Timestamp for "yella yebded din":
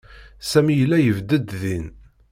0.79-1.85